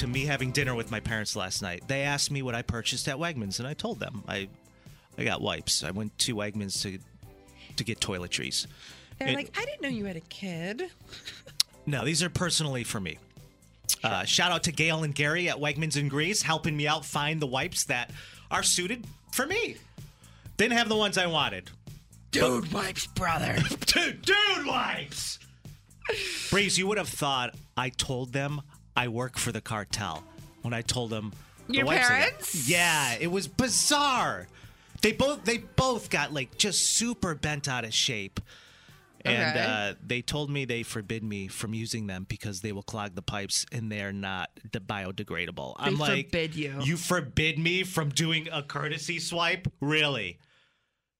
to 0.00 0.06
me 0.06 0.24
having 0.24 0.50
dinner 0.50 0.74
with 0.74 0.90
my 0.90 0.98
parents 1.00 1.36
last 1.36 1.60
night 1.62 1.82
they 1.86 2.02
asked 2.02 2.30
me 2.30 2.40
what 2.42 2.54
i 2.54 2.62
purchased 2.62 3.06
at 3.08 3.16
wegmans 3.16 3.58
and 3.58 3.68
i 3.68 3.74
told 3.74 4.00
them 4.00 4.22
i 4.28 4.48
i 5.18 5.24
got 5.24 5.40
wipes 5.42 5.84
i 5.84 5.90
went 5.90 6.16
to 6.18 6.34
wegmans 6.34 6.80
to 6.82 6.98
to 7.76 7.84
get 7.84 8.00
toiletries 8.00 8.66
They're 9.18 9.28
It- 9.28 9.34
like, 9.36 9.54
I 9.58 9.64
didn't 9.66 9.82
know 9.82 9.88
you 9.90 10.06
had 10.06 10.16
a 10.16 10.20
kid. 10.20 10.84
No, 11.86 12.04
these 12.04 12.22
are 12.22 12.30
personally 12.30 12.84
for 12.84 13.00
me. 13.00 13.18
Uh, 14.02 14.24
shout 14.24 14.50
out 14.52 14.62
to 14.64 14.72
Gail 14.72 15.02
and 15.04 15.14
Gary 15.14 15.48
at 15.50 15.56
Wegmans 15.56 15.96
in 15.98 16.08
Greece, 16.08 16.40
helping 16.42 16.74
me 16.76 16.86
out 16.86 17.04
find 17.04 17.40
the 17.40 17.46
wipes 17.46 17.84
that 17.84 18.10
are 18.50 18.62
suited 18.62 19.06
for 19.32 19.44
me. 19.46 19.76
Didn't 20.56 20.76
have 20.78 20.88
the 20.88 20.96
ones 20.96 21.18
I 21.18 21.26
wanted. 21.26 21.70
Dude 22.30 22.72
wipes, 22.72 23.06
brother. 23.08 23.56
Dude, 23.86 24.22
dude 24.22 24.66
wipes! 24.66 25.38
Breeze, 26.50 26.78
you 26.78 26.86
would 26.86 26.98
have 26.98 27.08
thought 27.08 27.54
I 27.76 27.88
told 27.90 28.32
them 28.32 28.60
I 29.04 29.08
work 29.08 29.38
for 29.38 29.50
the 29.52 29.60
cartel 29.62 30.22
when 30.62 30.74
I 30.74 30.82
told 30.82 31.10
them 31.10 31.32
Your 31.68 31.86
wipes 31.86 32.06
I 32.06 32.08
got. 32.08 32.18
parents? 32.20 32.68
Yeah, 32.68 33.16
it 33.18 33.28
was 33.30 33.48
bizarre. 33.48 34.46
They 35.02 35.12
both 35.12 35.44
they 35.44 35.58
both 35.58 36.10
got 36.10 36.32
like 36.34 36.58
just 36.58 36.96
super 36.96 37.34
bent 37.34 37.66
out 37.68 37.84
of 37.84 37.94
shape. 37.94 38.40
And 39.24 39.56
Okay. 39.56 39.66
uh, 39.66 39.94
they 40.06 40.22
told 40.22 40.50
me 40.50 40.64
they 40.64 40.82
forbid 40.82 41.22
me 41.22 41.48
from 41.48 41.74
using 41.74 42.06
them 42.06 42.24
because 42.28 42.60
they 42.62 42.72
will 42.72 42.82
clog 42.82 43.14
the 43.14 43.22
pipes 43.22 43.66
and 43.72 43.90
they're 43.92 44.12
not 44.14 44.48
de- 44.70 44.80
biodegradable. 44.80 45.74
I'm 45.78 45.98
like, 45.98 46.26
forbid 46.26 46.54
you. 46.54 46.74
You 46.82 46.96
forbid 46.96 47.58
me 47.58 47.82
from 47.84 48.08
doing 48.10 48.48
a 48.52 48.62
courtesy 48.62 49.18
swipe? 49.18 49.68
Really? 49.80 50.38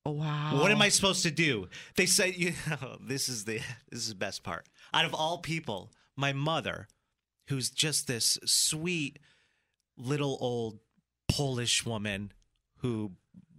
Wow. 0.07 0.61
What 0.61 0.71
am 0.71 0.81
I 0.81 0.89
supposed 0.89 1.23
to 1.25 1.31
do? 1.31 1.69
They 1.97 2.07
said, 2.07 2.35
you 2.37 2.53
know, 2.69 2.97
this 3.01 3.29
is 3.29 3.45
the 3.45 3.61
this 3.91 4.01
is 4.01 4.09
the 4.11 4.15
best 4.15 4.43
part. 4.43 4.67
Out 4.95 5.05
of 5.05 5.15
all 5.15 5.39
people, 5.39 5.91
my 6.17 6.33
mother, 6.33 6.89
who's 7.51 7.69
just 7.71 8.07
this 8.07 8.39
sweet 8.47 9.19
little 9.99 10.39
old 10.41 10.79
Polish 11.31 11.85
woman 11.85 12.33
who, 12.79 13.13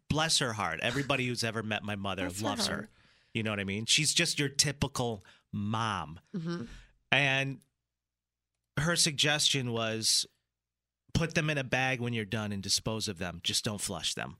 bless 0.09 0.39
her 0.39 0.53
heart, 0.53 0.79
everybody 0.81 1.27
who's 1.27 1.43
ever 1.43 1.61
met 1.63 1.83
my 1.83 1.95
mother 1.95 2.23
Bless 2.23 2.39
her 2.41 2.45
loves 2.47 2.67
her. 2.67 2.73
heart. 2.75 2.89
You 3.33 3.43
know 3.43 3.51
what 3.51 3.59
I 3.59 3.63
mean? 3.63 3.85
She's 3.85 4.13
just 4.13 4.39
your 4.39 4.49
typical 4.49 5.23
mom. 5.53 6.19
Mm-hmm. 6.35 6.63
And 7.11 7.59
her 8.77 8.95
suggestion 8.95 9.71
was 9.71 10.25
put 11.13 11.35
them 11.35 11.49
in 11.49 11.57
a 11.57 11.63
bag 11.63 12.01
when 12.01 12.13
you're 12.13 12.25
done 12.25 12.51
and 12.51 12.61
dispose 12.63 13.07
of 13.07 13.19
them. 13.19 13.39
Just 13.43 13.63
don't 13.63 13.79
flush 13.79 14.15
them. 14.15 14.37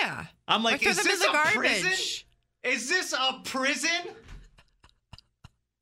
Yeah. 0.00 0.26
I'm 0.46 0.62
like, 0.62 0.80
throw 0.80 0.90
is 0.90 0.96
them 0.98 1.06
in 1.06 1.12
this 1.12 1.20
the 1.22 1.30
a 1.30 1.32
garbage. 1.32 1.54
prison? 1.54 2.24
Is 2.64 2.88
this 2.88 3.12
a 3.12 3.40
prison? 3.44 4.14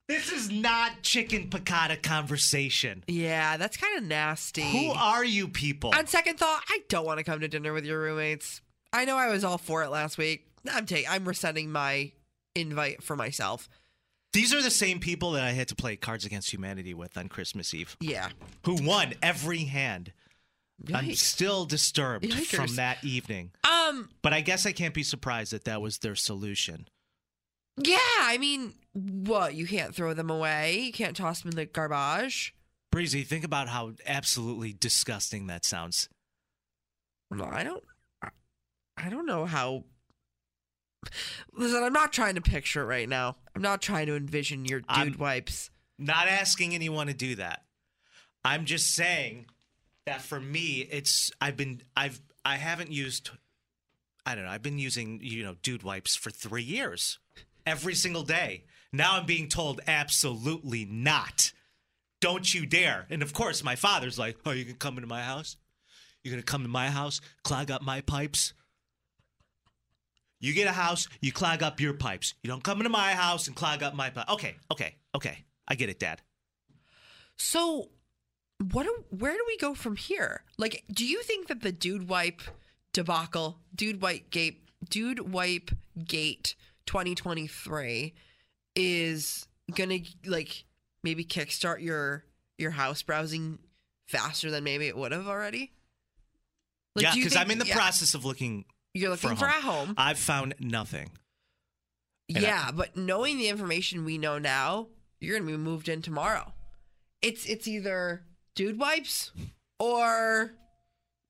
This 0.08 0.30
is 0.30 0.50
not 0.50 1.02
chicken 1.02 1.48
piccata 1.50 2.00
conversation. 2.00 3.02
Yeah, 3.08 3.56
that's 3.56 3.76
kind 3.76 3.98
of 3.98 4.04
nasty. 4.04 4.62
Who 4.62 4.90
are 4.92 5.24
you 5.24 5.48
people? 5.48 5.92
On 5.96 6.06
second 6.06 6.38
thought, 6.38 6.62
I 6.68 6.80
don't 6.88 7.04
want 7.04 7.18
to 7.18 7.24
come 7.24 7.40
to 7.40 7.48
dinner 7.48 7.72
with 7.72 7.84
your 7.84 8.00
roommates. 8.00 8.60
I 8.92 9.04
know 9.04 9.16
I 9.16 9.28
was 9.30 9.42
all 9.42 9.58
for 9.58 9.82
it 9.82 9.90
last 9.90 10.16
week. 10.16 10.46
I'm 10.72 10.86
taking. 10.86 11.08
I'm 11.10 11.24
rescinding 11.26 11.72
my 11.72 12.12
invite 12.54 13.02
for 13.02 13.16
myself. 13.16 13.68
These 14.32 14.54
are 14.54 14.62
the 14.62 14.70
same 14.70 15.00
people 15.00 15.32
that 15.32 15.42
I 15.44 15.52
had 15.52 15.68
to 15.68 15.74
play 15.74 15.96
Cards 15.96 16.24
Against 16.24 16.52
Humanity 16.52 16.94
with 16.94 17.16
on 17.16 17.28
Christmas 17.28 17.72
Eve, 17.74 17.96
Yeah. 18.00 18.28
who 18.64 18.74
won 18.82 19.14
every 19.22 19.64
hand. 19.64 20.12
I'm 20.92 21.14
still 21.14 21.64
disturbed 21.64 22.26
Yikers. 22.26 22.54
from 22.54 22.76
that 22.76 23.02
evening. 23.02 23.50
Um. 23.64 24.10
But 24.22 24.34
I 24.34 24.40
guess 24.42 24.66
I 24.66 24.72
can't 24.72 24.92
be 24.94 25.02
surprised 25.02 25.52
that 25.52 25.64
that 25.64 25.80
was 25.80 25.98
their 25.98 26.14
solution. 26.14 26.86
Yeah. 27.76 27.98
I 28.20 28.38
mean, 28.38 28.74
what? 28.92 29.54
You 29.54 29.66
can't 29.66 29.94
throw 29.94 30.14
them 30.14 30.30
away. 30.30 30.78
You 30.80 30.92
can't 30.92 31.16
toss 31.16 31.42
them 31.42 31.50
in 31.50 31.56
the 31.56 31.66
garbage. 31.66 32.54
Breezy, 32.90 33.22
think 33.22 33.44
about 33.44 33.68
how 33.68 33.92
absolutely 34.06 34.72
disgusting 34.72 35.48
that 35.48 35.64
sounds. 35.64 36.08
No, 37.30 37.44
I 37.44 37.62
don't. 37.64 37.84
I- 38.98 39.10
don't 39.10 39.26
know 39.26 39.44
how. 39.44 39.84
Listen, 41.52 41.82
I'm 41.84 41.92
not 41.92 42.12
trying 42.12 42.34
to 42.36 42.40
picture 42.40 42.80
it 42.82 42.86
right 42.86 43.08
now. 43.08 43.36
I'm 43.54 43.62
not 43.62 43.82
trying 43.82 44.06
to 44.06 44.16
envision 44.16 44.64
your 44.64 44.80
dude 44.80 44.88
I'm- 44.88 45.16
wipes. 45.18 45.70
Not 45.98 46.28
asking 46.28 46.74
anyone 46.74 47.06
to 47.06 47.14
do 47.14 47.36
that. 47.36 47.64
I'm 48.44 48.64
just 48.64 48.94
saying 48.94 49.46
that 50.06 50.22
for 50.22 50.38
me, 50.40 50.86
it's 50.90 51.30
I've 51.40 51.56
been 51.56 51.82
I've 51.96 52.20
I 52.44 52.56
haven't 52.56 52.90
used 52.92 53.30
I 54.24 54.34
don't 54.34 54.44
know, 54.44 54.50
I've 54.50 54.62
been 54.62 54.78
using, 54.78 55.20
you 55.22 55.42
know, 55.44 55.54
dude 55.62 55.82
wipes 55.82 56.16
for 56.16 56.30
three 56.30 56.62
years. 56.62 57.18
Every 57.66 57.94
single 57.94 58.22
day. 58.22 58.64
Now 58.92 59.16
I'm 59.16 59.26
being 59.26 59.48
told 59.48 59.80
absolutely 59.86 60.84
not. 60.84 61.52
Don't 62.20 62.54
you 62.54 62.64
dare. 62.64 63.06
And 63.10 63.22
of 63.22 63.32
course 63.32 63.62
my 63.62 63.76
father's 63.76 64.18
like, 64.18 64.38
Oh, 64.46 64.52
you 64.52 64.64
can 64.64 64.76
come 64.76 64.96
into 64.96 65.08
my 65.08 65.22
house? 65.22 65.56
You're 66.22 66.32
gonna 66.32 66.42
come 66.42 66.62
to 66.62 66.68
my 66.68 66.88
house, 66.88 67.20
clog 67.44 67.70
up 67.70 67.82
my 67.82 68.00
pipes? 68.00 68.52
You 70.38 70.52
get 70.52 70.66
a 70.66 70.72
house, 70.72 71.08
you 71.20 71.32
clog 71.32 71.62
up 71.62 71.80
your 71.80 71.94
pipes. 71.94 72.34
You 72.42 72.48
don't 72.48 72.62
come 72.62 72.78
into 72.78 72.90
my 72.90 73.12
house 73.12 73.46
and 73.46 73.56
clog 73.56 73.82
up 73.82 73.94
my 73.94 74.10
pipes. 74.10 74.32
Okay, 74.32 74.56
okay, 74.70 74.96
okay. 75.14 75.44
I 75.66 75.74
get 75.74 75.88
it, 75.88 75.98
Dad. 75.98 76.22
So, 77.36 77.90
what? 78.72 78.84
Do, 78.84 79.04
where 79.10 79.32
do 79.32 79.44
we 79.46 79.56
go 79.56 79.74
from 79.74 79.96
here? 79.96 80.44
Like, 80.58 80.84
do 80.92 81.06
you 81.06 81.22
think 81.22 81.48
that 81.48 81.62
the 81.62 81.72
dude 81.72 82.08
wipe 82.08 82.42
debacle, 82.92 83.58
dude 83.74 84.00
wipe 84.00 84.30
gate, 84.30 84.68
dude 84.88 85.32
wipe 85.32 85.70
gate 86.04 86.54
2023 86.86 88.14
is 88.74 89.46
gonna 89.74 89.98
like 90.24 90.64
maybe 91.02 91.24
kickstart 91.24 91.82
your 91.82 92.24
your 92.58 92.70
house 92.70 93.02
browsing 93.02 93.58
faster 94.08 94.50
than 94.50 94.64
maybe 94.64 94.86
it 94.86 94.96
would 94.96 95.12
have 95.12 95.26
already? 95.26 95.72
Like, 96.94 97.02
yeah, 97.04 97.14
because 97.14 97.36
I'm 97.36 97.50
in 97.50 97.58
the 97.58 97.66
yeah, 97.66 97.74
process 97.76 98.14
of 98.14 98.24
looking. 98.24 98.64
You're 98.94 99.10
looking 99.10 99.30
for 99.30 99.36
for 99.36 99.44
a 99.46 99.48
a 99.48 99.52
home. 99.60 99.86
home. 99.88 99.94
I've 99.98 100.18
found 100.18 100.54
nothing. 100.60 101.10
and 102.28 102.38
I- 102.38 102.40
Yeah, 102.40 102.70
but 102.72 102.96
knowing 102.96 103.36
the 103.38 103.48
information 103.48 104.04
we 104.06 104.16
know 104.16 104.38
now, 104.38 104.88
you're 105.20 105.38
gonna 105.38 105.50
be 105.50 105.56
moved 105.58 105.88
in 105.88 106.00
tomorrow. 106.02 106.54
It's 107.20 107.44
it's 107.46 107.68
either 107.68 108.24
dude 108.54 108.78
wipes 108.78 109.32
or 109.78 110.52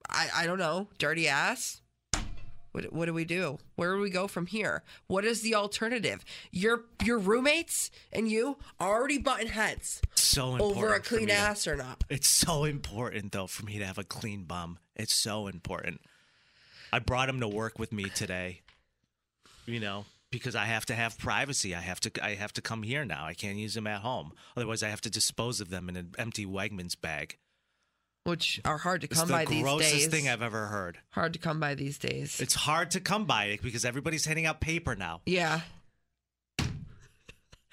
I 0.08 0.28
I 0.34 0.46
don't 0.46 0.58
know, 0.58 0.88
dirty 0.98 1.26
ass. 1.28 1.80
What, 2.76 2.92
what 2.92 3.06
do 3.06 3.14
we 3.14 3.24
do? 3.24 3.56
Where 3.76 3.94
do 3.94 4.02
we 4.02 4.10
go 4.10 4.26
from 4.26 4.44
here? 4.44 4.82
What 5.06 5.24
is 5.24 5.40
the 5.40 5.54
alternative? 5.54 6.22
Your 6.52 6.84
your 7.02 7.16
roommates 7.18 7.90
and 8.12 8.28
you 8.30 8.58
are 8.78 8.98
already 8.98 9.16
button 9.16 9.46
heads 9.46 10.02
So 10.14 10.52
important 10.52 10.76
over 10.76 10.92
a 10.92 11.00
clean 11.00 11.28
to- 11.28 11.32
ass 11.32 11.66
or 11.66 11.74
not. 11.74 12.04
It's 12.10 12.28
so 12.28 12.64
important 12.64 13.32
though 13.32 13.46
for 13.46 13.64
me 13.64 13.78
to 13.78 13.86
have 13.86 13.96
a 13.96 14.04
clean 14.04 14.44
bum. 14.44 14.78
It's 14.94 15.14
so 15.14 15.46
important. 15.46 16.02
I 16.92 16.98
brought 16.98 17.30
him 17.30 17.40
to 17.40 17.48
work 17.48 17.78
with 17.78 17.92
me 17.92 18.10
today. 18.10 18.60
You 19.64 19.80
know, 19.80 20.04
because 20.30 20.54
I 20.54 20.66
have 20.66 20.84
to 20.86 20.94
have 20.94 21.16
privacy. 21.16 21.74
I 21.74 21.80
have 21.80 22.00
to 22.00 22.10
I 22.22 22.34
have 22.34 22.52
to 22.52 22.60
come 22.60 22.82
here 22.82 23.06
now. 23.06 23.24
I 23.24 23.32
can't 23.32 23.56
use 23.56 23.72
them 23.72 23.86
at 23.86 24.02
home. 24.02 24.32
Otherwise 24.54 24.82
I 24.82 24.90
have 24.90 25.00
to 25.00 25.10
dispose 25.10 25.62
of 25.62 25.70
them 25.70 25.88
in 25.88 25.96
an 25.96 26.14
empty 26.18 26.44
Wegmans 26.44 27.00
bag. 27.00 27.38
Which 28.26 28.60
are 28.64 28.78
hard 28.78 29.02
to 29.02 29.06
It's 29.06 29.18
come 29.18 29.28
the 29.28 29.34
by 29.34 29.44
these 29.44 29.50
days. 29.54 29.62
grossest 29.62 30.10
thing 30.10 30.28
I've 30.28 30.42
ever 30.42 30.66
heard. 30.66 30.98
hard 31.10 31.32
to 31.34 31.38
come 31.38 31.60
by 31.60 31.74
these 31.74 31.96
days. 31.98 32.40
It's 32.40 32.54
hard 32.54 32.90
to 32.92 33.00
come 33.00 33.24
by 33.24 33.58
because 33.62 33.84
everybody's 33.84 34.26
handing 34.26 34.46
out 34.46 34.60
paper 34.60 34.94
now. 34.96 35.20
yeah. 35.26 35.60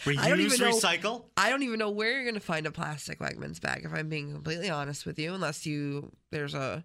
Reuse, 0.06 0.18
I 0.20 0.28
don't 0.30 0.42
even 0.42 0.60
know- 0.60 0.72
recycle. 0.78 1.26
I 1.38 1.50
don't 1.50 1.64
even 1.64 1.80
know 1.80 1.90
where 1.90 2.12
you're 2.12 2.24
going 2.24 2.34
to 2.34 2.40
find 2.42 2.66
a 2.66 2.72
plastic 2.72 3.20
Wegmans 3.20 3.62
bag 3.62 3.84
if 3.86 3.94
I'm 3.94 4.10
being 4.10 4.34
completely 4.34 4.70
honest 4.70 5.06
with 5.06 5.18
you 5.18 5.34
unless 5.34 5.66
you 5.66 6.12
there's 6.30 6.54
a 6.54 6.84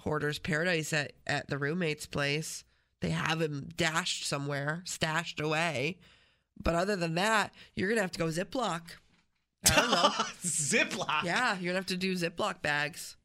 hoarder's 0.00 0.38
paradise 0.38 0.92
at 0.94 1.12
at 1.26 1.48
the 1.48 1.58
roommate's 1.58 2.06
place. 2.06 2.64
They 3.00 3.10
have 3.10 3.38
them 3.38 3.68
dashed 3.76 4.26
somewhere, 4.26 4.82
stashed 4.86 5.40
away. 5.40 5.98
But 6.60 6.74
other 6.74 6.96
than 6.96 7.14
that, 7.16 7.52
you're 7.76 7.88
going 7.88 7.96
to 7.98 8.02
have 8.02 8.12
to 8.12 8.18
go 8.18 8.26
Ziploc. 8.26 8.80
I 9.66 9.74
don't 9.74 9.90
know. 9.90 10.08
Ziploc. 10.44 11.24
yeah, 11.24 11.54
you're 11.54 11.72
going 11.72 11.74
to 11.74 11.74
have 11.74 11.86
to 11.86 11.96
do 11.96 12.14
Ziploc 12.14 12.62
bags 12.62 13.16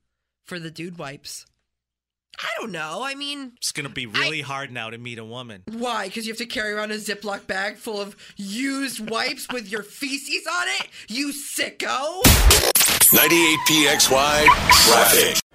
for 0.46 0.60
the 0.60 0.72
dude 0.72 0.98
wipes. 0.98 1.46
I 2.40 2.50
don't 2.60 2.72
know. 2.72 3.02
I 3.04 3.14
mean, 3.14 3.52
It's 3.58 3.72
gonna 3.72 3.90
be 3.90 4.08
really 4.08 4.42
hard 4.42 4.72
now 4.72 4.90
to 4.90 4.98
meet 4.98 5.20
a 5.20 5.24
woman. 5.24 5.62
why? 5.72 6.08
Because 6.08 6.26
you 6.26 6.34
have 6.34 6.40
to 6.40 6.48
carry 6.48 6.72
around 6.74 6.90
a 6.92 6.96
Ziploc 6.96 7.46
bag 7.46 7.78
full 7.78 8.02
of 8.02 8.16
used 8.36 9.08
wipes 9.08 9.48
with 9.54 9.70
your 9.72 9.84
feces 9.84 10.48
on 10.52 10.68
it? 10.80 10.88
You 11.10 11.28
sicko! 11.28 12.24
98 13.14 13.60
PXY 13.70 14.46
traffic. 14.88 15.43